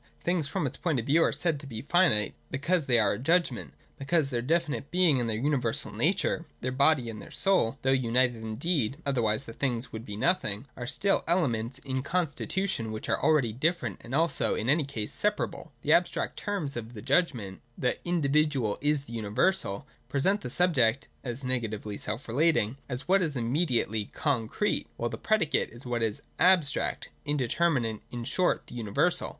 [0.19, 3.19] Things from its point of view are said to be finite, because they are a
[3.19, 7.91] judgment, because their definite being and their universal nature, (their body and their soul,) though
[7.91, 13.09] united indeed (otherwise the things would be nothing), are still elements in the constitution which
[13.09, 15.71] are already different and also in any case separable.
[15.83, 15.85] 169, i^o.J JUDGMENT.
[15.85, 20.41] 301 169.] The abstract terms of the judgment,' The in dividual is the universal,* present
[20.41, 25.69] the subject (as nega tively self relating) as what is immediately concrete, while the predicate
[25.69, 29.29] is what is abstract, indeterminate, in short, the universal.